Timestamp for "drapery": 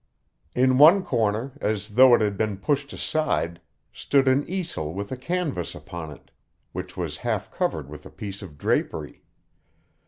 8.57-9.21